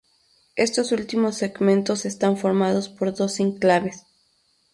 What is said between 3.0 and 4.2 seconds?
dos enclaves.